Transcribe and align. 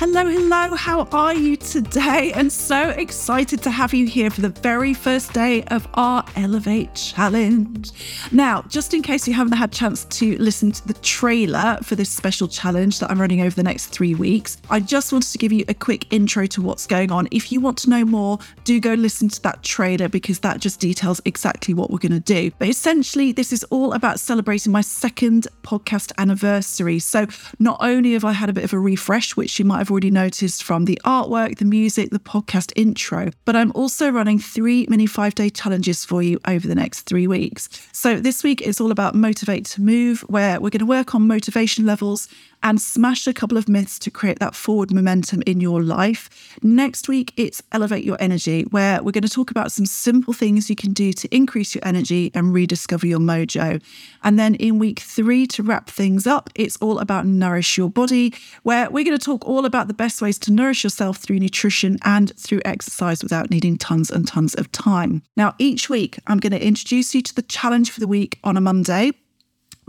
Hello, 0.00 0.24
hello. 0.24 0.74
How 0.76 1.06
are 1.12 1.34
you 1.34 1.58
today? 1.58 2.32
And 2.34 2.50
so 2.50 2.88
excited 2.88 3.62
to 3.64 3.70
have 3.70 3.92
you 3.92 4.06
here 4.06 4.30
for 4.30 4.40
the 4.40 4.48
very 4.48 4.94
first 4.94 5.34
day 5.34 5.62
of 5.64 5.86
our 5.92 6.24
Elevate 6.40 6.94
Challenge. 6.94 7.90
Now, 8.32 8.62
just 8.68 8.94
in 8.94 9.02
case 9.02 9.28
you 9.28 9.34
haven't 9.34 9.52
had 9.52 9.70
a 9.70 9.74
chance 9.74 10.06
to 10.06 10.38
listen 10.38 10.72
to 10.72 10.88
the 10.88 10.94
trailer 10.94 11.78
for 11.82 11.94
this 11.96 12.08
special 12.08 12.48
challenge 12.48 12.98
that 13.00 13.10
I'm 13.10 13.20
running 13.20 13.42
over 13.42 13.54
the 13.54 13.62
next 13.62 13.86
three 13.88 14.14
weeks, 14.14 14.56
I 14.70 14.80
just 14.80 15.12
wanted 15.12 15.30
to 15.32 15.38
give 15.38 15.52
you 15.52 15.64
a 15.68 15.74
quick 15.74 16.10
intro 16.10 16.46
to 16.46 16.62
what's 16.62 16.86
going 16.86 17.12
on. 17.12 17.28
If 17.30 17.52
you 17.52 17.60
want 17.60 17.76
to 17.78 17.90
know 17.90 18.04
more, 18.04 18.38
do 18.64 18.80
go 18.80 18.94
listen 18.94 19.28
to 19.28 19.42
that 19.42 19.62
trailer 19.62 20.08
because 20.08 20.38
that 20.40 20.60
just 20.60 20.80
details 20.80 21.20
exactly 21.26 21.74
what 21.74 21.90
we're 21.90 21.98
going 21.98 22.12
to 22.12 22.20
do. 22.20 22.50
But 22.58 22.68
essentially, 22.68 23.32
this 23.32 23.52
is 23.52 23.62
all 23.64 23.92
about 23.92 24.18
celebrating 24.18 24.72
my 24.72 24.80
second 24.80 25.46
podcast 25.62 26.12
anniversary. 26.16 26.98
So 27.00 27.26
not 27.58 27.78
only 27.80 28.14
have 28.14 28.24
I 28.24 28.32
had 28.32 28.48
a 28.48 28.54
bit 28.54 28.64
of 28.64 28.72
a 28.72 28.78
refresh, 28.78 29.36
which 29.36 29.58
you 29.58 29.64
might 29.66 29.78
have 29.78 29.90
already 29.90 30.10
noticed 30.10 30.64
from 30.64 30.86
the 30.86 30.98
artwork, 31.04 31.58
the 31.58 31.64
music, 31.64 32.10
the 32.10 32.18
podcast 32.18 32.72
intro. 32.76 33.30
But 33.44 33.56
I'm 33.56 33.72
also 33.74 34.10
running 34.10 34.38
three 34.38 34.86
mini 34.88 35.06
five 35.06 35.34
day 35.34 35.50
challenges 35.50 36.04
for 36.04 36.22
you 36.22 36.29
over 36.46 36.66
the 36.66 36.74
next 36.74 37.02
three 37.02 37.26
weeks. 37.26 37.68
So 37.92 38.20
this 38.20 38.42
week 38.42 38.62
is 38.62 38.80
all 38.80 38.90
about 38.90 39.14
Motivate 39.14 39.64
to 39.66 39.82
Move, 39.82 40.20
where 40.22 40.60
we're 40.60 40.70
going 40.70 40.80
to 40.80 40.86
work 40.86 41.14
on 41.14 41.26
motivation 41.26 41.86
levels 41.86 42.28
and 42.62 42.80
smash 42.80 43.26
a 43.26 43.32
couple 43.32 43.56
of 43.56 43.68
myths 43.68 43.98
to 44.00 44.10
create 44.10 44.38
that 44.38 44.54
forward 44.54 44.92
momentum 44.92 45.42
in 45.46 45.60
your 45.60 45.82
life. 45.82 46.56
Next 46.62 47.08
week, 47.08 47.32
it's 47.36 47.62
Elevate 47.72 48.04
Your 48.04 48.16
Energy, 48.20 48.62
where 48.64 49.02
we're 49.02 49.12
going 49.12 49.22
to 49.22 49.28
talk 49.28 49.50
about 49.50 49.72
some 49.72 49.86
simple 49.86 50.32
things 50.32 50.68
you 50.68 50.76
can 50.76 50.92
do 50.92 51.12
to 51.12 51.34
increase 51.34 51.74
your 51.74 51.82
energy 51.84 52.30
and 52.34 52.52
rediscover 52.52 53.06
your 53.06 53.18
mojo. 53.18 53.82
And 54.22 54.38
then 54.38 54.54
in 54.56 54.78
week 54.78 55.00
three, 55.00 55.46
to 55.48 55.62
wrap 55.62 55.88
things 55.88 56.26
up, 56.26 56.50
it's 56.54 56.76
all 56.76 56.98
about 56.98 57.26
Nourish 57.26 57.78
Your 57.78 57.90
Body, 57.90 58.34
where 58.62 58.90
we're 58.90 59.04
going 59.04 59.18
to 59.18 59.24
talk 59.24 59.46
all 59.46 59.64
about 59.64 59.88
the 59.88 59.94
best 59.94 60.20
ways 60.20 60.38
to 60.40 60.52
nourish 60.52 60.84
yourself 60.84 61.18
through 61.18 61.38
nutrition 61.38 61.98
and 62.04 62.36
through 62.36 62.60
exercise 62.64 63.22
without 63.22 63.50
needing 63.50 63.78
tons 63.78 64.10
and 64.10 64.26
tons 64.26 64.54
of 64.54 64.70
time. 64.72 65.22
Now, 65.36 65.54
each 65.58 65.88
week, 65.88 66.18
I'm 66.26 66.38
going 66.38 66.52
to 66.52 66.64
introduce 66.64 67.14
you 67.14 67.22
to 67.22 67.34
the 67.34 67.42
challenge 67.42 67.90
for 67.90 68.00
the 68.00 68.08
week 68.08 68.38
on 68.44 68.56
a 68.56 68.60
Monday 68.60 69.12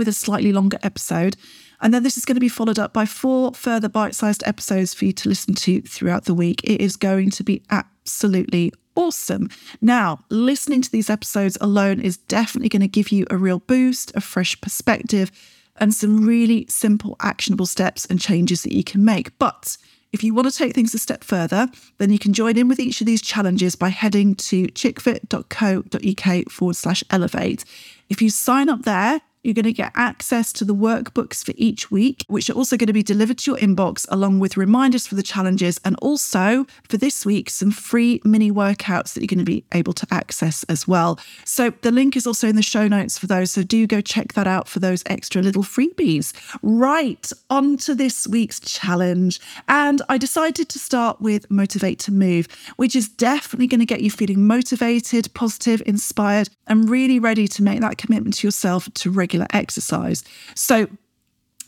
with 0.02 0.08
a 0.08 0.14
slightly 0.14 0.52
longer 0.52 0.80
episode. 0.82 1.38
And 1.80 1.94
then 1.94 2.02
this 2.02 2.18
is 2.18 2.26
going 2.26 2.36
to 2.36 2.42
be 2.42 2.50
followed 2.50 2.80
up 2.80 2.92
by 2.92 3.06
four 3.06 3.54
further 3.54 3.88
bite 3.88 4.16
sized 4.16 4.42
episodes 4.48 4.96
for 4.96 5.06
you 5.06 5.14
to 5.14 5.30
listen 5.30 5.54
to 5.54 5.82
throughout 5.82 6.26
the 6.26 6.34
week. 6.34 6.62
It 6.64 6.82
is 6.82 6.96
going 6.96 7.30
to 7.30 7.44
be 7.44 7.62
absolutely 7.70 8.74
awesome. 8.96 9.48
Now, 9.80 10.26
listening 10.32 10.82
to 10.82 10.92
these 10.92 11.12
episodes 11.12 11.56
alone 11.62 12.02
is 12.02 12.18
definitely 12.18 12.70
going 12.70 12.82
to 12.82 12.88
give 12.88 13.12
you 13.12 13.28
a 13.30 13.38
real 13.38 13.60
boost, 13.60 14.12
a 14.16 14.22
fresh 14.22 14.60
perspective, 14.60 15.32
and 15.78 15.94
some 15.94 16.26
really 16.26 16.66
simple, 16.68 17.16
actionable 17.22 17.68
steps 17.68 18.08
and 18.08 18.20
changes 18.20 18.64
that 18.64 18.74
you 18.74 18.84
can 18.84 19.06
make. 19.06 19.38
But 19.38 19.78
if 20.12 20.24
you 20.24 20.34
want 20.34 20.52
to 20.52 20.58
take 20.58 20.74
things 20.74 20.96
a 20.96 21.00
step 21.00 21.24
further, 21.24 21.68
then 22.00 22.12
you 22.12 22.20
can 22.20 22.34
join 22.34 22.58
in 22.58 22.68
with 22.68 22.80
each 22.80 23.02
of 23.02 23.08
these 23.08 23.22
challenges 23.22 23.76
by 23.76 23.90
heading 23.90 24.34
to 24.36 24.68
chickfit.co.uk 24.68 26.52
forward 26.52 26.76
slash 26.76 27.04
elevate. 27.10 27.64
If 28.10 28.22
you 28.22 28.30
sign 28.30 28.68
up 28.68 28.84
there, 28.84 29.22
you're 29.44 29.53
going 29.53 29.64
to 29.64 29.73
get 29.73 29.92
access 29.95 30.53
to 30.53 30.66
the 30.66 30.75
workbooks 30.75 31.44
for 31.44 31.53
each 31.56 31.89
week, 31.89 32.23
which 32.28 32.50
are 32.50 32.53
also 32.53 32.78
going 32.78 32.88
to 32.88 32.94
be 32.94 33.03
delivered 33.03 33.39
to 33.39 33.52
your 33.52 33.59
inbox, 33.59 34.06
along 34.09 34.39
with 34.39 34.58
reminders 34.58 35.08
for 35.08 35.16
the 35.16 35.23
challenges. 35.23 35.80
And 35.84 35.95
also 36.02 36.66
for 36.88 36.97
this 36.97 37.25
week, 37.25 37.50
some 37.50 37.72
free 37.72 38.22
mini 38.23 38.52
workouts 38.52 39.14
that 39.14 39.22
you're 39.22 39.28
going 39.28 39.39
to 39.39 39.45
be 39.45 39.64
able 39.73 39.94
to 39.94 40.08
access 40.12 40.64
as 40.64 40.88
well. 40.88 41.19
So 41.44 41.72
the 41.81 41.92
link 41.92 42.16
is 42.16 42.28
also 42.28 42.47
in 42.47 42.56
the 42.56 42.62
show 42.62 42.88
notes 42.88 43.17
for 43.17 43.28
those. 43.28 43.52
So 43.52 43.64
do 43.64 43.88
go 43.88 44.02
check 44.02 44.34
that 44.34 44.47
out 44.47 44.67
for 44.67 44.80
those 44.80 45.03
extra 45.08 45.42
little 45.42 45.64
freebies. 45.64 46.34
Right, 46.62 47.31
on 47.50 47.78
to 47.78 47.95
this 47.95 48.28
week's 48.28 48.59
challenge. 48.59 49.39
And 49.67 50.02
I 50.09 50.17
decided 50.17 50.69
to 50.69 50.80
start 50.80 51.19
with 51.19 51.50
Motivate 51.50 52.00
to 52.00 52.12
Move, 52.12 52.47
which 52.75 52.96
is 52.96 53.09
definitely 53.09 53.68
going 53.68 53.80
to 53.80 53.85
get 53.85 54.01
you 54.01 54.12
feeling 54.12 54.46
motivated, 54.46 55.34
positive, 55.34 55.81
inspired, 55.85 56.50
and 56.68 56.90
really 56.90 57.19
ready 57.19 57.47
to 57.47 57.63
make 57.63 57.81
that 57.81 57.97
commitment 57.97 58.35
to 58.38 58.47
yourself 58.47 58.88
to 58.94 59.09
exercise. 59.53 60.24
So, 60.56 60.88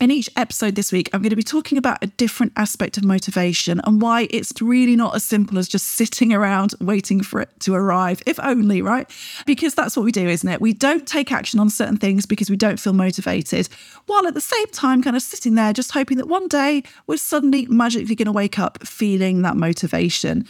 in 0.00 0.10
each 0.10 0.28
episode 0.36 0.74
this 0.74 0.90
week, 0.90 1.08
I'm 1.12 1.22
going 1.22 1.30
to 1.30 1.36
be 1.36 1.42
talking 1.42 1.78
about 1.78 2.02
a 2.02 2.08
different 2.08 2.52
aspect 2.56 2.96
of 2.96 3.04
motivation 3.04 3.80
and 3.84 4.02
why 4.02 4.26
it's 4.30 4.52
really 4.60 4.96
not 4.96 5.14
as 5.14 5.22
simple 5.22 5.56
as 5.56 5.68
just 5.68 5.86
sitting 5.86 6.32
around 6.32 6.74
waiting 6.80 7.22
for 7.22 7.40
it 7.40 7.48
to 7.60 7.74
arrive, 7.74 8.20
if 8.26 8.40
only, 8.40 8.82
right? 8.82 9.08
Because 9.46 9.74
that's 9.74 9.96
what 9.96 10.02
we 10.02 10.10
do, 10.10 10.28
isn't 10.28 10.48
it? 10.48 10.60
We 10.60 10.72
don't 10.72 11.06
take 11.06 11.30
action 11.30 11.60
on 11.60 11.70
certain 11.70 11.96
things 11.96 12.26
because 12.26 12.50
we 12.50 12.56
don't 12.56 12.80
feel 12.80 12.92
motivated, 12.92 13.68
while 14.06 14.26
at 14.26 14.34
the 14.34 14.40
same 14.40 14.66
time, 14.68 15.02
kind 15.02 15.14
of 15.14 15.22
sitting 15.22 15.54
there 15.54 15.72
just 15.72 15.92
hoping 15.92 16.16
that 16.18 16.26
one 16.28 16.48
day 16.48 16.82
we're 17.06 17.16
suddenly 17.16 17.66
magically 17.66 18.16
going 18.16 18.26
to 18.26 18.32
wake 18.32 18.58
up 18.58 18.84
feeling 18.84 19.42
that 19.42 19.56
motivation 19.56 20.44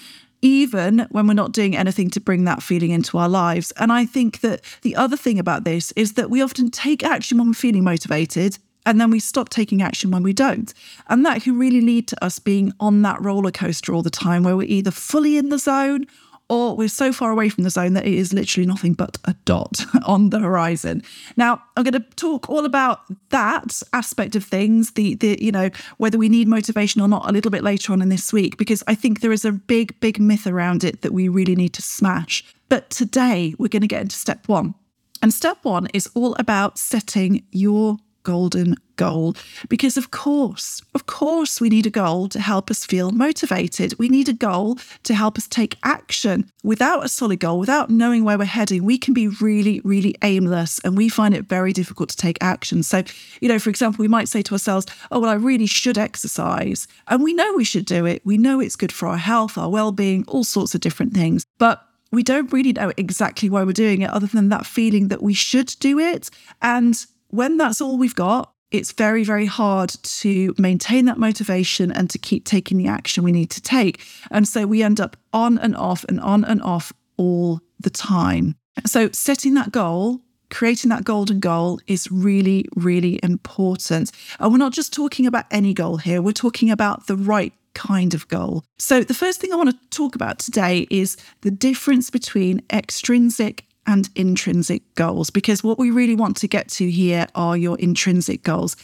even 0.45 1.07
when 1.11 1.27
we're 1.27 1.33
not 1.33 1.53
doing 1.53 1.75
anything 1.75 2.11
to 2.11 2.21
bring 2.21 2.45
that 2.45 2.63
feeling 2.63 2.91
into 2.91 3.17
our 3.17 3.31
lives. 3.31 3.73
And 3.79 3.91
I 3.91 4.05
think 4.05 4.41
that 4.41 4.61
the 4.83 4.95
other 4.95 5.17
thing 5.17 5.39
about 5.39 5.65
this 5.65 5.91
is 5.93 6.13
that 6.13 6.29
we 6.29 6.43
often 6.43 6.71
take 6.71 7.03
action 7.03 7.39
when 7.39 7.49
we're 7.49 7.55
feeling 7.55 7.83
motivated 7.83 8.59
and 8.85 9.01
then 9.01 9.11
we 9.11 9.21
stop 9.21 9.49
taking 9.49 9.81
action 9.81 10.11
when 10.11 10.23
we 10.23 10.35
don't. 10.35 10.75
And 11.09 11.25
that 11.25 11.43
can 11.43 11.59
really 11.59 11.81
lead 11.81 12.07
to 12.09 12.23
us 12.23 12.39
being 12.39 12.75
on 12.79 13.01
that 13.03 13.23
roller 13.23 13.51
coaster 13.51 13.95
all 13.95 14.03
the 14.03 14.11
time 14.11 14.43
where 14.43 14.55
we're 14.55 14.69
either 14.69 14.91
fully 14.91 15.39
in 15.39 15.49
the 15.49 15.59
zone 15.59 16.05
or 16.49 16.77
we're 16.77 16.89
so 16.89 17.13
far 17.13 17.31
away 17.31 17.49
from 17.49 17.65
the 17.65 17.71
zone 17.71 17.95
that 17.95 18.07
it 18.07 18.13
is 18.13 18.33
literally 18.33 18.67
nothing 18.67 18.93
but 18.93 19.19
a 19.25 19.35
dot 19.45 19.85
on 20.07 20.31
the 20.31 20.39
horizon. 20.39 21.03
Now, 21.37 21.63
I'm 21.77 21.85
going 21.85 21.95
to 21.95 22.09
talk 22.17 22.51
all 22.51 22.65
about 22.65 23.01
that 23.31 23.81
aspect 23.93 24.37
of 24.37 24.45
things, 24.45 24.93
the 24.93 25.15
the 25.15 25.39
you 25.41 25.53
know, 25.53 25.71
whether 25.97 26.19
we 26.19 26.29
need 26.29 26.49
motivation 26.49 27.01
or 27.01 27.09
not 27.09 27.29
a 27.29 27.33
little 27.33 27.51
bit 27.51 27.63
later 27.63 27.93
on 27.93 28.03
in 28.03 28.09
this 28.09 28.33
week 28.33 28.57
because 28.57 28.83
I 28.87 28.95
think 28.95 29.21
there 29.21 29.33
is 29.33 29.45
a 29.45 29.53
big 29.53 29.99
big 30.01 30.21
myth 30.21 30.47
around 30.47 30.85
it 30.85 31.03
that 31.03 31.13
we 31.13 31.29
really 31.29 31.57
need 31.57 31.73
to 31.75 31.83
smash. 31.83 32.45
But 32.69 32.91
today 32.91 33.55
we're 33.59 33.69
going 33.69 33.83
to 33.83 33.89
get 33.89 34.03
into 34.03 34.17
step 34.17 34.49
1. 34.49 34.75
And 35.23 35.33
step 35.33 35.59
1 35.63 35.89
is 35.95 36.09
all 36.15 36.35
about 36.39 36.77
setting 36.79 37.45
your 37.51 37.97
golden 38.25 38.75
goal. 38.97 39.35
Because, 39.69 39.97
of 39.97 40.11
course, 40.11 40.83
of 40.95 41.07
course, 41.07 41.61
we 41.61 41.69
need 41.69 41.87
a 41.87 41.91
goal 41.91 42.29
to 42.29 42.41
help 42.41 42.71
us 42.71 42.85
feel 42.85 43.13
motivated. 43.13 43.95
We 43.99 44.09
need 44.09 44.29
a 44.29 44.33
goal 44.33 44.79
to 45.05 45.15
help 45.15 45.39
us 45.39 45.47
take 45.47 45.77
action. 45.85 46.51
Without 46.63 47.05
a 47.05 47.09
solid 47.09 47.41
goal, 47.41 47.61
without 47.61 47.91
knowing 47.91 48.25
where 48.25 48.39
we're 48.39 48.45
heading, 48.45 48.85
we 48.85 48.99
can 48.99 49.15
be 49.15 49.29
really, 49.29 49.81
really 49.85 50.15
aimless 50.23 50.81
and 50.81 50.97
we 50.97 51.09
find 51.09 51.35
it 51.35 51.45
very 51.45 51.73
difficult 51.73 52.09
to 52.11 52.17
take 52.17 52.39
action. 52.41 52.83
So, 52.83 53.05
you 53.41 53.49
know, 53.49 53.59
for 53.59 53.71
example, 53.71 54.03
we 54.03 54.09
might 54.09 54.29
say 54.29 54.43
to 54.43 54.55
ourselves, 54.55 54.87
oh, 55.11 55.21
well, 55.21 55.31
I 55.31 55.35
really 55.35 55.67
should 55.67 55.99
exercise. 55.99 56.89
And 57.09 57.23
we 57.23 57.35
know 57.35 57.55
we 57.55 57.65
should 57.65 57.87
do 57.87 58.07
it. 58.07 58.23
We 58.25 58.39
know 58.39 58.61
it's 58.61 58.77
good 58.77 58.93
for 58.93 59.09
our 59.09 59.19
health, 59.19 59.57
our 59.59 59.69
well 59.69 59.93
being, 59.93 60.25
all 60.27 60.45
sorts 60.45 60.75
of 60.75 60.81
different 60.81 61.13
things. 61.13 61.45
But 61.59 61.87
we 62.15 62.23
don't 62.23 62.53
really 62.53 62.73
know 62.73 62.93
exactly 62.97 63.51
why 63.51 63.65
we're 63.65 63.73
doing 63.73 64.03
it, 64.03 64.11
other 64.11 64.29
than 64.29 64.49
that 64.49 64.67
feeling 64.67 65.09
that 65.09 65.23
we 65.23 65.35
should 65.35 65.75
do 65.81 65.99
it. 65.99 66.31
And 66.63 67.05
when 67.35 67.57
that's 67.57 67.81
all 67.81 67.99
we've 67.99 68.15
got, 68.15 68.53
it's 68.71 68.93
very, 68.93 69.25
very 69.25 69.47
hard 69.47 69.91
to 70.03 70.55
maintain 70.59 71.05
that 71.07 71.19
motivation 71.19 71.91
and 71.91 72.09
to 72.11 72.19
keep 72.19 72.45
taking 72.45 72.79
the 72.79 72.87
action 72.87 73.25
we 73.25 73.33
need 73.33 73.51
to 73.51 73.61
take. 73.61 74.05
And 74.31 74.47
so 74.47 74.67
we 74.67 74.83
end 74.83 75.01
up 75.01 75.17
on 75.33 75.59
and 75.59 75.77
off 75.77 76.05
and 76.09 76.21
on 76.21 76.45
and 76.45 76.63
off 76.63 76.93
all 77.17 77.61
the 77.81 77.91
time. 77.91 78.57
So 78.87 79.11
setting 79.13 79.55
that 79.55 79.73
goal, 79.73 80.21
creating 80.51 80.91
that 80.91 81.05
golden 81.05 81.41
goal 81.41 81.81
is 81.87 82.11
really, 82.11 82.67
really 82.77 83.19
important. 83.23 84.13
And 84.39 84.53
we're 84.53 84.59
not 84.59 84.73
just 84.73 84.93
talking 84.93 85.27
about 85.27 85.47
any 85.51 85.75
goal 85.75 85.97
here, 85.97 86.23
we're 86.23 86.33
talking 86.33 86.71
about 86.71 87.07
the 87.07 87.17
right 87.17 87.53
kind 87.75 88.15
of 88.15 88.29
goal. 88.29 88.65
So, 88.79 89.03
the 89.03 89.15
first 89.15 89.41
thing 89.41 89.53
I 89.53 89.57
want 89.57 89.71
to 89.71 89.89
talk 89.91 90.15
about 90.15 90.39
today 90.39 90.87
is 90.91 91.17
the 91.41 91.51
difference 91.51 92.09
between 92.09 92.63
extrinsic 92.73 93.67
and 93.87 94.09
intrinsic 94.15 94.83
goals, 94.95 95.31
because 95.31 95.63
what 95.63 95.79
we 95.79 95.91
really 95.91 96.15
want 96.15 96.37
to 96.39 96.49
get 96.49 96.69
to 96.69 96.91
here 96.91 97.27
are 97.35 97.57
your 97.57 97.79
intrinsic 97.79 98.43
goals. 98.43 98.77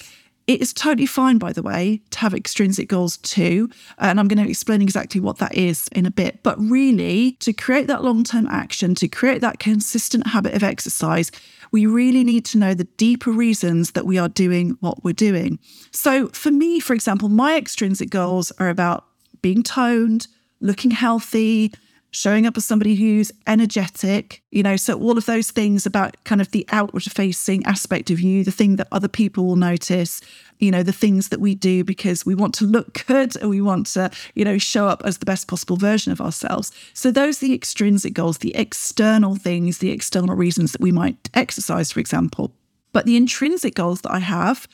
It 0.47 0.61
is 0.61 0.73
totally 0.73 1.07
fine, 1.07 1.39
by 1.39 1.53
the 1.53 1.63
way, 1.63 2.01
to 2.11 2.19
have 2.19 2.35
extrinsic 2.35 2.89
goals 2.89 3.19
too. 3.19 3.71
And 3.99 4.19
I'm 4.19 4.27
going 4.27 4.43
to 4.45 4.51
explain 4.51 4.83
exactly 4.83 5.21
what 5.21 5.39
that 5.39 5.55
is 5.55 5.87
in 5.93 6.07
a 6.07 6.11
bit. 6.11 6.43
But 6.43 6.59
really, 6.59 7.37
to 7.41 7.53
create 7.53 7.87
that 7.87 8.03
long 8.03 8.25
term 8.25 8.49
action, 8.49 8.97
to 8.97 9.07
create 9.07 9.43
that 9.43 9.61
consistent 9.61 10.27
habit 10.27 10.55
of 10.55 10.65
exercise, 10.65 11.31
we 11.71 11.87
really 11.87 12.25
need 12.25 12.45
to 12.47 12.59
know 12.59 12.75
the 12.75 12.89
deeper 12.97 13.31
reasons 13.31 13.93
that 13.93 14.07
we 14.07 14.19
are 14.19 14.29
doing 14.29 14.77
what 14.81 15.05
we're 15.05 15.13
doing. 15.13 15.61
So, 15.93 16.29
for 16.29 16.51
me, 16.51 16.81
for 16.81 16.95
example, 16.95 17.29
my 17.29 17.57
extrinsic 17.57 18.11
goals 18.11 18.51
are 18.59 18.71
about 18.71 19.05
being 19.43 19.63
toned, 19.63 20.27
looking 20.61 20.91
healthy, 20.91 21.73
showing 22.11 22.47
up 22.47 22.57
as 22.57 22.65
somebody 22.65 22.95
who's 22.95 23.31
energetic, 23.47 24.43
you 24.51 24.63
know, 24.63 24.77
so 24.77 24.99
all 24.99 25.17
of 25.17 25.27
those 25.27 25.51
things 25.51 25.87
about 25.87 26.17
kind 26.25 26.41
of 26.41 26.51
the 26.51 26.67
outward 26.71 27.05
facing 27.05 27.65
aspect 27.67 28.11
of 28.11 28.21
you, 28.21 28.43
the 28.43 28.51
thing 28.51 28.77
that 28.77 28.89
other 28.91 29.09
people 29.09 29.47
will 29.47 29.57
notice, 29.57 30.21
you 30.59 30.71
know, 30.71 30.83
the 30.83 30.93
things 30.93 31.29
that 31.29 31.41
we 31.41 31.55
do 31.55 31.85
because 31.85 32.27
we 32.27 32.35
want 32.35 32.55
to 32.55 32.65
look 32.65 33.05
good 33.07 33.37
and 33.37 33.51
we 33.51 33.61
want 33.61 33.87
to, 33.87 34.11
you 34.35 34.45
know, 34.45 34.59
show 34.59 34.89
up 34.89 35.03
as 35.05 35.19
the 35.19 35.27
best 35.27 35.47
possible 35.49 35.77
version 35.77 36.13
of 36.13 36.21
ourselves. 36.21 36.73
So 36.95 37.11
those 37.11 37.43
are 37.43 37.47
the 37.47 37.55
extrinsic 37.55 38.15
goals, 38.15 38.39
the 38.39 38.55
external 38.57 39.37
things, 39.37 39.79
the 39.79 39.91
external 39.91 40.35
reasons 40.35 40.73
that 40.73 40.81
we 40.81 40.93
might 40.93 41.31
exercise, 41.35 41.93
for 41.93 42.01
example. 42.01 42.53
But 42.93 43.07
the 43.07 43.17
intrinsic 43.17 43.75
goals 43.75 44.01
that 44.01 44.13
I 44.13 44.19
have 44.19 44.67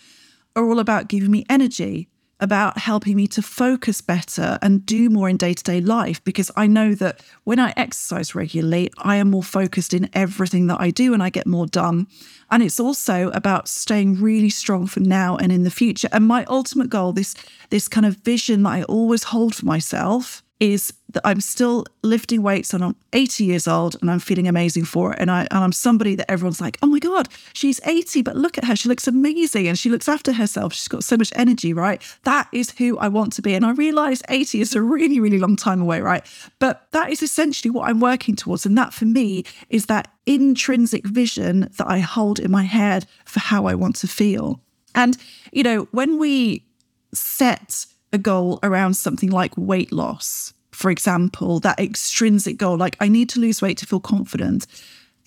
are 0.55 0.65
all 0.65 0.79
about 0.79 1.09
giving 1.09 1.31
me 1.31 1.44
energy 1.50 2.09
about 2.38 2.79
helping 2.79 3.17
me 3.17 3.27
to 3.27 3.41
focus 3.41 4.00
better 4.00 4.59
and 4.61 4.85
do 4.85 5.09
more 5.09 5.29
in 5.29 5.37
day 5.37 5.55
to 5.55 5.62
day 5.62 5.81
life 5.81 6.23
because 6.25 6.50
I 6.55 6.67
know 6.67 6.94
that 6.94 7.23
when 7.44 7.59
I 7.59 7.73
exercise 7.77 8.35
regularly, 8.35 8.91
I 8.99 9.17
am 9.17 9.31
more 9.31 9.43
focused 9.43 9.94
in 9.94 10.11
everything 10.12 10.67
that 10.67 10.81
I 10.81 10.91
do 10.91 11.15
and 11.15 11.23
I 11.23 11.31
get 11.31 11.47
more 11.47 11.67
done. 11.67 12.06
And 12.50 12.62
it's 12.62 12.79
also 12.79 13.31
about 13.31 13.69
staying 13.69 14.21
really 14.21 14.50
strong 14.50 14.87
for 14.87 15.00
now 15.00 15.37
and 15.37 15.50
in 15.50 15.65
the 15.65 15.71
future. 15.71 16.09
And 16.12 16.27
my 16.27 16.44
ultimate 16.44 16.91
goal, 16.91 17.12
this, 17.12 17.35
this 17.71 17.88
kind 17.88 18.06
of 18.06 18.17
vision 18.17 18.65
that 18.65 18.71
I 18.71 18.82
always 18.85 19.25
hold 19.25 19.55
for 19.55 19.65
myself, 19.65 20.43
is 20.58 20.93
that 21.11 21.26
I'm 21.26 21.41
still 21.41 21.85
lifting 22.03 22.43
weights 22.43 22.73
and 22.73 22.82
I'm 22.82 22.97
80 23.12 23.44
years 23.44 23.69
old 23.69 23.97
and 24.00 24.11
I'm 24.11 24.19
feeling 24.19 24.49
amazing 24.49 24.85
for 24.85 25.12
it. 25.12 25.19
And 25.20 25.31
I 25.31 25.43
and 25.50 25.64
I'm 25.64 25.73
somebody 25.73 26.14
that 26.14 26.31
everyone's 26.31 26.61
like, 26.61 26.79
oh 26.82 26.87
my 26.87 26.99
God, 26.99 27.29
she's 27.53 27.81
80, 27.85 28.23
but 28.23 28.37
look 28.37 28.56
at 28.56 28.64
her. 28.64 28.75
She 28.75 28.88
looks 28.88 29.06
amazing 29.06 29.69
and 29.69 29.79
she 29.79 29.91
looks 29.91 30.08
after 30.08 30.32
herself. 30.32 30.73
She's 30.73 30.88
got 30.88 31.05
so 31.05 31.17
much 31.17 31.32
energy, 31.37 31.73
right? 31.73 32.03
That 32.25 32.49
is 32.53 32.70
who 32.73 32.99
I 32.99 33.08
want 33.08 33.32
to 33.35 33.43
be. 33.43 33.55
And 33.55 33.67
I 33.67 33.73
realize 33.73 34.23
80 34.29 34.61
is 34.61 34.75
a 34.75 34.82
really, 34.82 35.20
really 35.20 35.38
long 35.38 35.56
time 35.56 35.81
away, 35.81 36.00
right? 36.00 36.25
But 36.58 36.87
that 36.93 37.11
is 37.11 37.23
essentially 37.23 37.70
what 37.70 37.88
I'm 37.88 38.00
working 38.00 38.35
towards. 38.35 38.64
And 38.64 38.76
that 38.79 38.94
for 38.94 39.05
me 39.05 39.44
is 39.69 39.87
that 39.87 40.08
intrinsic 40.25 41.06
vision 41.06 41.69
that 41.76 41.87
I 41.87 41.99
hold 41.99 42.38
in 42.38 42.50
my 42.50 42.64
head 42.64 43.06
for 43.25 43.41
how 43.41 43.67
I 43.67 43.75
want 43.75 43.97
to 43.97 44.08
feel. 44.08 44.61
And, 44.94 45.17
you 45.53 45.62
know, 45.62 45.88
when 45.93 46.19
we 46.19 46.64
set 47.12 47.87
a 48.17 48.19
goal 48.19 48.59
around 48.65 48.95
something 48.95 49.31
like 49.31 49.53
weight 49.57 49.93
loss, 49.93 50.53
for 50.73 50.91
example, 50.91 51.61
that 51.61 51.79
extrinsic 51.79 52.57
goal, 52.57 52.77
like 52.77 52.97
I 52.99 53.09
need 53.09 53.29
to 53.31 53.41
lose 53.41 53.63
weight 53.63 53.79
to 53.79 53.87
feel 53.87 54.01
confident, 54.01 54.67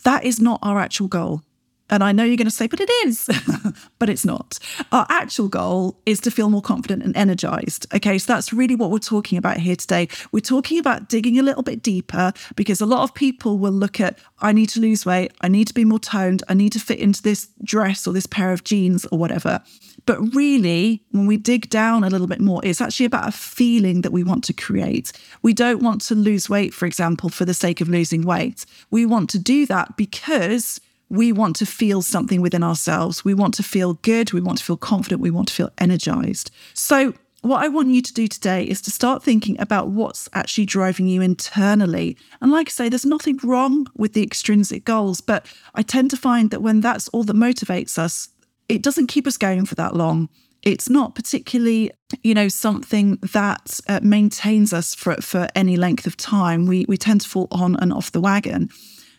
that 0.03 0.25
is 0.25 0.41
not 0.41 0.59
our 0.61 0.79
actual 0.79 1.07
goal. 1.07 1.43
And 1.91 2.03
I 2.03 2.11
know 2.11 2.23
you're 2.23 2.37
going 2.37 2.45
to 2.45 2.51
say, 2.51 2.67
but 2.67 2.79
it 2.79 2.89
is, 3.05 3.27
but 3.99 4.09
it's 4.09 4.25
not. 4.25 4.59
Our 4.91 5.07
actual 5.09 5.47
goal 5.47 5.99
is 6.05 6.19
to 6.21 6.31
feel 6.31 6.49
more 6.49 6.61
confident 6.61 7.03
and 7.03 7.15
energized. 7.17 7.87
Okay, 7.95 8.17
so 8.19 8.33
that's 8.33 8.53
really 8.53 8.75
what 8.75 8.91
we're 8.91 8.99
talking 8.99 9.37
about 9.37 9.57
here 9.57 9.75
today. 9.75 10.07
We're 10.31 10.39
talking 10.41 10.77
about 10.77 11.09
digging 11.09 11.39
a 11.39 11.43
little 11.43 11.63
bit 11.63 11.81
deeper 11.81 12.31
because 12.55 12.79
a 12.79 12.85
lot 12.85 13.03
of 13.03 13.15
people 13.15 13.57
will 13.57 13.71
look 13.71 13.99
at, 13.99 14.19
I 14.39 14.51
need 14.51 14.69
to 14.69 14.79
lose 14.79 15.05
weight, 15.05 15.31
I 15.41 15.47
need 15.47 15.67
to 15.67 15.73
be 15.73 15.85
more 15.85 15.99
toned, 15.99 16.43
I 16.47 16.53
need 16.53 16.73
to 16.73 16.79
fit 16.79 16.99
into 16.99 17.23
this 17.23 17.49
dress 17.63 18.05
or 18.05 18.13
this 18.13 18.27
pair 18.27 18.51
of 18.51 18.63
jeans 18.63 19.05
or 19.11 19.17
whatever. 19.17 19.63
But 20.09 20.33
really, 20.33 21.03
when 21.11 21.27
we 21.27 21.37
dig 21.37 21.69
down 21.69 22.03
a 22.03 22.09
little 22.09 22.25
bit 22.25 22.41
more, 22.41 22.61
it's 22.65 22.81
actually 22.81 23.05
about 23.05 23.27
a 23.27 23.31
feeling 23.31 24.01
that 24.01 24.11
we 24.11 24.23
want 24.23 24.43
to 24.45 24.53
create. 24.53 25.11
We 25.43 25.53
don't 25.53 25.83
want 25.83 26.01
to 26.01 26.15
lose 26.15 26.49
weight, 26.49 26.73
for 26.73 26.87
example, 26.87 27.29
for 27.29 27.45
the 27.45 27.53
sake 27.53 27.79
of 27.79 27.89
losing 27.89 28.23
weight. 28.23 28.65
We 28.89 29.05
want 29.05 29.29
to 29.29 29.37
do 29.37 29.67
that 29.67 29.97
because 29.97 30.81
we 31.09 31.31
want 31.31 31.57
to 31.57 31.67
feel 31.67 32.01
something 32.01 32.41
within 32.41 32.63
ourselves. 32.63 33.23
We 33.23 33.35
want 33.35 33.53
to 33.53 33.61
feel 33.61 33.99
good. 34.01 34.33
We 34.33 34.41
want 34.41 34.57
to 34.57 34.63
feel 34.63 34.77
confident. 34.77 35.21
We 35.21 35.29
want 35.29 35.49
to 35.49 35.53
feel 35.53 35.69
energized. 35.77 36.49
So, 36.73 37.13
what 37.43 37.63
I 37.63 37.67
want 37.67 37.89
you 37.89 38.01
to 38.01 38.11
do 38.11 38.27
today 38.27 38.63
is 38.63 38.81
to 38.81 38.89
start 38.89 39.21
thinking 39.21 39.61
about 39.61 39.89
what's 39.89 40.27
actually 40.33 40.65
driving 40.65 41.07
you 41.07 41.21
internally. 41.21 42.17
And 42.41 42.51
like 42.51 42.69
I 42.69 42.71
say, 42.71 42.89
there's 42.89 43.05
nothing 43.05 43.39
wrong 43.43 43.85
with 43.95 44.13
the 44.13 44.23
extrinsic 44.23 44.85
goals, 44.85 45.21
but 45.21 45.45
I 45.75 45.83
tend 45.83 46.09
to 46.09 46.17
find 46.17 46.49
that 46.49 46.63
when 46.63 46.81
that's 46.81 47.09
all 47.09 47.23
that 47.25 47.35
motivates 47.35 47.99
us, 47.99 48.29
it 48.69 48.83
doesn't 48.83 49.07
keep 49.07 49.27
us 49.27 49.35
going 49.35 49.65
for 49.65 49.75
that 49.75 49.95
long. 49.95 50.29
It's 50.61 50.89
not 50.89 51.15
particularly, 51.15 51.91
you 52.23 52.33
know, 52.33 52.47
something 52.47 53.17
that 53.33 53.79
uh, 53.87 53.99
maintains 54.03 54.71
us 54.73 54.93
for, 54.93 55.15
for 55.15 55.47
any 55.55 55.75
length 55.75 56.05
of 56.05 56.15
time. 56.15 56.65
We, 56.65 56.85
we 56.87 56.97
tend 56.97 57.21
to 57.21 57.29
fall 57.29 57.47
on 57.51 57.75
and 57.77 57.91
off 57.91 58.11
the 58.11 58.21
wagon. 58.21 58.69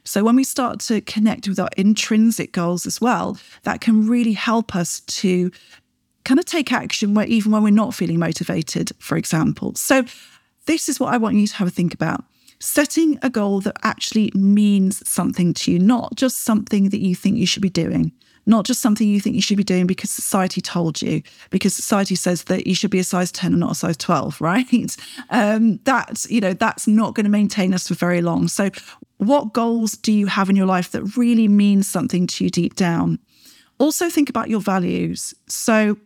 So 0.04 0.22
when 0.22 0.36
we 0.36 0.44
start 0.44 0.80
to 0.80 1.00
connect 1.00 1.48
with 1.48 1.58
our 1.58 1.68
intrinsic 1.76 2.52
goals 2.52 2.86
as 2.86 3.00
well, 3.00 3.38
that 3.64 3.80
can 3.80 4.06
really 4.06 4.32
help 4.32 4.74
us 4.74 5.00
to 5.00 5.50
kind 6.24 6.38
of 6.38 6.46
take 6.46 6.72
action 6.72 7.14
where 7.14 7.26
even 7.26 7.52
when 7.52 7.62
we're 7.62 7.70
not 7.70 7.94
feeling 7.94 8.18
motivated, 8.18 8.92
for 8.98 9.16
example. 9.16 9.74
So 9.74 10.04
this 10.66 10.88
is 10.88 11.00
what 11.00 11.12
I 11.12 11.16
want 11.16 11.36
you 11.36 11.46
to 11.46 11.56
have 11.56 11.68
a 11.68 11.70
think 11.70 11.94
about. 11.94 12.24
Setting 12.60 13.18
a 13.22 13.30
goal 13.30 13.60
that 13.62 13.76
actually 13.82 14.30
means 14.34 15.06
something 15.08 15.54
to 15.54 15.72
you, 15.72 15.78
not 15.78 16.14
just 16.14 16.40
something 16.40 16.90
that 16.90 17.00
you 17.00 17.14
think 17.14 17.38
you 17.38 17.46
should 17.46 17.62
be 17.62 17.70
doing 17.70 18.12
not 18.50 18.66
just 18.66 18.80
something 18.80 19.08
you 19.08 19.20
think 19.20 19.36
you 19.36 19.42
should 19.42 19.56
be 19.56 19.64
doing 19.64 19.86
because 19.86 20.10
society 20.10 20.60
told 20.60 21.00
you, 21.00 21.22
because 21.50 21.74
society 21.74 22.14
says 22.14 22.44
that 22.44 22.66
you 22.66 22.74
should 22.74 22.90
be 22.90 22.98
a 22.98 23.04
size 23.04 23.32
10 23.32 23.52
and 23.52 23.60
not 23.60 23.72
a 23.72 23.74
size 23.74 23.96
12, 23.96 24.40
right? 24.40 24.96
Um, 25.30 25.78
that's, 25.84 26.30
you 26.30 26.40
know, 26.40 26.52
that's 26.52 26.86
not 26.86 27.14
going 27.14 27.24
to 27.24 27.30
maintain 27.30 27.72
us 27.72 27.88
for 27.88 27.94
very 27.94 28.20
long. 28.20 28.48
So, 28.48 28.70
what 29.18 29.52
goals 29.52 29.92
do 29.92 30.12
you 30.12 30.26
have 30.26 30.48
in 30.48 30.56
your 30.56 30.66
life 30.66 30.92
that 30.92 31.04
really 31.16 31.46
mean 31.46 31.82
something 31.82 32.26
to 32.26 32.44
you 32.44 32.50
deep 32.50 32.74
down? 32.74 33.18
Also, 33.78 34.08
think 34.08 34.30
about 34.30 34.48
your 34.48 34.60
values. 34.60 35.34
So, 35.46 35.98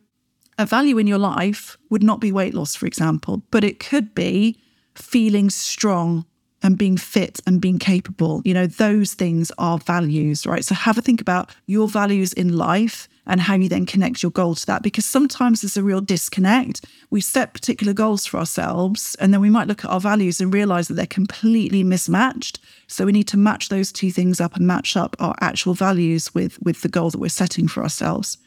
a 0.59 0.67
value 0.67 0.99
in 0.99 1.07
your 1.07 1.19
life 1.19 1.77
would 1.91 2.03
not 2.03 2.21
be 2.21 2.31
weight 2.31 2.55
loss, 2.55 2.75
for 2.75 2.87
example, 2.87 3.43
but 3.51 3.65
it 3.65 3.81
could 3.81 4.15
be 4.15 4.61
feeling 4.95 5.51
strong 5.51 6.25
and 6.65 6.79
being 6.79 6.97
fit 6.97 7.39
and 7.47 7.61
being 7.61 7.79
capable. 7.79 8.41
You 8.45 8.55
know, 8.55 8.67
those 8.67 9.13
things 9.15 9.53
are 9.59 9.79
values, 9.79 10.47
right? 10.47 10.65
So 10.65 10.75
have 10.75 10.99
a 10.99 11.03
think 11.03 11.21
about 11.21 11.55
your 11.67 11.87
values 11.89 12.33
in 12.33 12.57
life 12.57 13.07
and 13.27 13.43
how 13.43 13.55
you 13.55 13.69
then 13.69 13.87
connect 13.87 14.23
your 14.23 14.33
goal 14.33 14.55
to 14.55 14.67
that. 14.67 14.83
Because 14.83 15.05
sometimes 15.05 15.61
there's 15.61 15.77
a 15.77 15.83
real 15.83 16.01
disconnect. 16.01 16.85
We 17.11 17.21
set 17.21 17.55
particular 17.55 17.93
goals 17.93 18.27
for 18.27 18.39
ourselves, 18.39 19.15
and 19.21 19.33
then 19.33 19.41
we 19.41 19.51
might 19.51 19.69
look 19.69 19.85
at 19.85 19.91
our 19.91 20.01
values 20.01 20.41
and 20.41 20.53
realize 20.53 20.89
that 20.89 20.95
they're 20.95 21.07
completely 21.07 21.85
mismatched. 21.85 22.59
So 22.87 23.05
we 23.05 23.13
need 23.13 23.29
to 23.29 23.37
match 23.37 23.69
those 23.69 23.93
two 23.93 24.11
things 24.11 24.41
up 24.41 24.57
and 24.57 24.67
match 24.67 24.97
up 24.97 25.17
our 25.21 25.35
actual 25.41 25.75
values 25.75 26.35
with, 26.35 26.59
with 26.63 26.81
the 26.81 26.89
goal 26.89 27.11
that 27.11 27.19
we're 27.19 27.29
setting 27.29 27.69
for 27.69 27.83
ourselves 27.83 28.39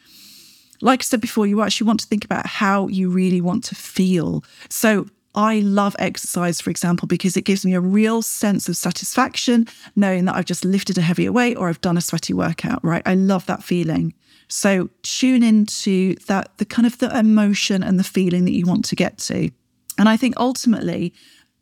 like 0.81 1.01
I 1.01 1.03
said 1.03 1.21
before, 1.21 1.47
you 1.47 1.61
actually 1.61 1.87
want 1.87 1.99
to 2.01 2.07
think 2.07 2.23
about 2.25 2.45
how 2.45 2.87
you 2.87 3.09
really 3.09 3.41
want 3.41 3.63
to 3.65 3.75
feel. 3.75 4.43
So, 4.69 5.07
I 5.35 5.59
love 5.59 5.95
exercise, 5.99 6.61
for 6.61 6.69
example, 6.69 7.07
because 7.07 7.37
it 7.37 7.43
gives 7.43 7.65
me 7.65 7.73
a 7.73 7.81
real 7.81 8.21
sense 8.21 8.67
of 8.67 8.77
satisfaction 8.77 9.67
knowing 9.95 10.25
that 10.25 10.35
I've 10.35 10.45
just 10.45 10.65
lifted 10.65 10.97
a 10.97 11.01
heavier 11.01 11.31
weight 11.31 11.57
or 11.57 11.69
I've 11.69 11.81
done 11.81 11.97
a 11.97 12.01
sweaty 12.01 12.33
workout, 12.33 12.83
right? 12.83 13.03
I 13.05 13.13
love 13.13 13.45
that 13.45 13.63
feeling. 13.63 14.13
So 14.47 14.89
tune 15.03 15.43
into 15.43 16.15
that, 16.27 16.57
the 16.57 16.65
kind 16.65 16.85
of 16.85 16.97
the 16.97 17.15
emotion 17.17 17.83
and 17.83 17.99
the 17.99 18.03
feeling 18.03 18.45
that 18.45 18.53
you 18.53 18.65
want 18.65 18.85
to 18.85 18.95
get 18.95 19.17
to. 19.19 19.51
And 19.97 20.07
I 20.09 20.17
think 20.17 20.35
ultimately, 20.37 21.13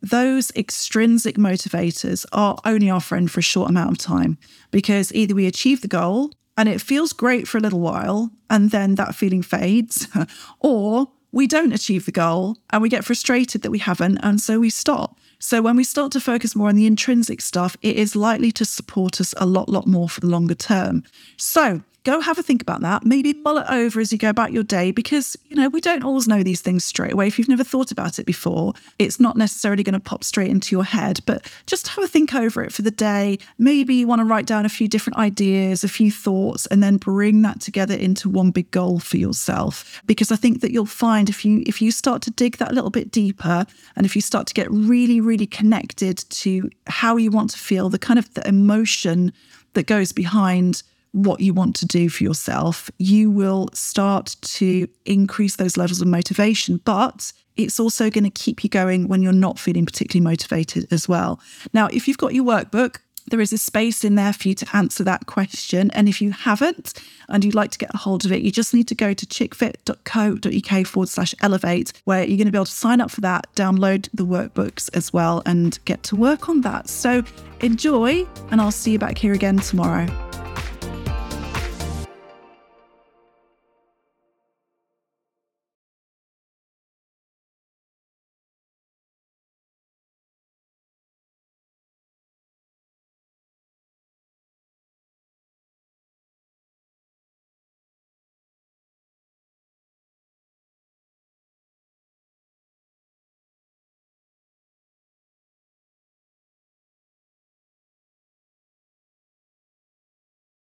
those 0.02 0.50
extrinsic 0.54 1.36
motivators 1.36 2.24
are 2.32 2.58
only 2.64 2.90
our 2.90 3.00
friend 3.00 3.30
for 3.30 3.40
a 3.40 3.42
short 3.42 3.70
amount 3.70 3.92
of 3.92 3.98
time 3.98 4.38
because 4.70 5.12
either 5.12 5.34
we 5.34 5.46
achieve 5.46 5.80
the 5.80 5.88
goal 5.88 6.32
and 6.56 6.68
it 6.68 6.80
feels 6.80 7.12
great 7.12 7.48
for 7.48 7.58
a 7.58 7.60
little 7.60 7.80
while 7.80 8.30
and 8.48 8.70
then 8.70 8.94
that 8.94 9.14
feeling 9.14 9.42
fades, 9.42 10.06
or 10.60 11.08
we 11.36 11.46
don't 11.46 11.74
achieve 11.74 12.06
the 12.06 12.12
goal 12.12 12.56
and 12.70 12.80
we 12.80 12.88
get 12.88 13.04
frustrated 13.04 13.60
that 13.60 13.70
we 13.70 13.78
haven't, 13.78 14.16
and 14.22 14.40
so 14.40 14.58
we 14.58 14.70
stop. 14.70 15.18
So 15.38 15.60
when 15.60 15.76
we 15.76 15.84
start 15.84 16.10
to 16.12 16.20
focus 16.20 16.56
more 16.56 16.70
on 16.70 16.76
the 16.76 16.86
intrinsic 16.86 17.42
stuff, 17.42 17.76
it 17.82 17.96
is 17.96 18.16
likely 18.16 18.50
to 18.52 18.64
support 18.64 19.20
us 19.20 19.34
a 19.36 19.44
lot, 19.44 19.68
lot 19.68 19.86
more 19.86 20.08
for 20.08 20.20
the 20.20 20.28
longer 20.28 20.54
term. 20.54 21.04
So 21.36 21.82
go 22.06 22.20
have 22.20 22.38
a 22.38 22.42
think 22.42 22.62
about 22.62 22.82
that. 22.82 23.04
Maybe 23.04 23.32
mull 23.32 23.58
it 23.58 23.66
over 23.68 23.98
as 23.98 24.12
you 24.12 24.18
go 24.18 24.30
about 24.30 24.52
your 24.52 24.62
day 24.62 24.92
because, 24.92 25.36
you 25.48 25.56
know, 25.56 25.68
we 25.68 25.80
don't 25.80 26.04
always 26.04 26.28
know 26.28 26.44
these 26.44 26.60
things 26.60 26.84
straight 26.84 27.12
away. 27.12 27.26
If 27.26 27.36
you've 27.36 27.48
never 27.48 27.64
thought 27.64 27.90
about 27.90 28.20
it 28.20 28.26
before, 28.26 28.74
it's 29.00 29.18
not 29.18 29.36
necessarily 29.36 29.82
going 29.82 29.94
to 29.94 30.00
pop 30.00 30.22
straight 30.22 30.48
into 30.48 30.76
your 30.76 30.84
head, 30.84 31.18
but 31.26 31.50
just 31.66 31.88
have 31.88 32.04
a 32.04 32.06
think 32.06 32.32
over 32.32 32.62
it 32.62 32.72
for 32.72 32.82
the 32.82 32.92
day. 32.92 33.38
Maybe 33.58 33.96
you 33.96 34.06
want 34.06 34.20
to 34.20 34.24
write 34.24 34.46
down 34.46 34.64
a 34.64 34.68
few 34.68 34.86
different 34.86 35.18
ideas, 35.18 35.82
a 35.82 35.88
few 35.88 36.12
thoughts, 36.12 36.66
and 36.66 36.80
then 36.80 36.96
bring 36.96 37.42
that 37.42 37.60
together 37.60 37.94
into 37.94 38.28
one 38.28 38.52
big 38.52 38.70
goal 38.70 39.00
for 39.00 39.16
yourself. 39.16 40.00
Because 40.06 40.30
I 40.30 40.36
think 40.36 40.60
that 40.60 40.70
you'll 40.70 40.86
find 40.86 41.28
if 41.28 41.44
you 41.44 41.64
if 41.66 41.82
you 41.82 41.90
start 41.90 42.22
to 42.22 42.30
dig 42.30 42.58
that 42.58 42.70
a 42.70 42.74
little 42.74 42.90
bit 42.90 43.10
deeper 43.10 43.66
and 43.96 44.06
if 44.06 44.14
you 44.14 44.22
start 44.22 44.46
to 44.46 44.54
get 44.54 44.70
really, 44.70 45.20
really 45.20 45.46
connected 45.46 46.18
to 46.18 46.70
how 46.86 47.16
you 47.16 47.32
want 47.32 47.50
to 47.50 47.58
feel, 47.58 47.88
the 47.88 47.98
kind 47.98 48.18
of 48.20 48.32
the 48.34 48.46
emotion 48.46 49.32
that 49.72 49.86
goes 49.88 50.12
behind 50.12 50.84
what 51.16 51.40
you 51.40 51.54
want 51.54 51.74
to 51.76 51.86
do 51.86 52.08
for 52.08 52.22
yourself, 52.22 52.90
you 52.98 53.30
will 53.30 53.68
start 53.72 54.36
to 54.42 54.86
increase 55.06 55.56
those 55.56 55.76
levels 55.76 56.02
of 56.02 56.08
motivation. 56.08 56.76
But 56.84 57.32
it's 57.56 57.80
also 57.80 58.10
going 58.10 58.24
to 58.24 58.30
keep 58.30 58.62
you 58.62 58.70
going 58.70 59.08
when 59.08 59.22
you're 59.22 59.32
not 59.32 59.58
feeling 59.58 59.86
particularly 59.86 60.22
motivated 60.22 60.86
as 60.92 61.08
well. 61.08 61.40
Now, 61.72 61.86
if 61.86 62.06
you've 62.06 62.18
got 62.18 62.34
your 62.34 62.44
workbook, 62.44 62.98
there 63.28 63.40
is 63.40 63.52
a 63.52 63.58
space 63.58 64.04
in 64.04 64.14
there 64.14 64.32
for 64.32 64.46
you 64.46 64.54
to 64.54 64.76
answer 64.76 65.02
that 65.04 65.26
question. 65.26 65.90
And 65.92 66.08
if 66.08 66.20
you 66.20 66.30
haven't 66.30 66.92
and 67.28 67.44
you'd 67.44 67.56
like 67.56 67.72
to 67.72 67.78
get 67.78 67.92
a 67.92 67.96
hold 67.96 68.24
of 68.24 68.30
it, 68.30 68.42
you 68.42 68.52
just 68.52 68.72
need 68.72 68.86
to 68.88 68.94
go 68.94 69.14
to 69.14 69.26
chickfit.co.uk 69.26 70.86
forward 70.86 71.08
slash 71.08 71.34
elevate, 71.40 71.92
where 72.04 72.20
you're 72.20 72.36
going 72.36 72.46
to 72.46 72.52
be 72.52 72.58
able 72.58 72.66
to 72.66 72.70
sign 72.70 73.00
up 73.00 73.10
for 73.10 73.22
that, 73.22 73.48
download 73.56 74.08
the 74.14 74.26
workbooks 74.26 74.94
as 74.94 75.12
well, 75.12 75.42
and 75.44 75.78
get 75.86 76.02
to 76.04 76.14
work 76.14 76.48
on 76.48 76.60
that. 76.60 76.88
So 76.88 77.24
enjoy, 77.62 78.26
and 78.50 78.60
I'll 78.60 78.70
see 78.70 78.92
you 78.92 78.98
back 78.98 79.18
here 79.18 79.32
again 79.32 79.58
tomorrow. 79.58 80.06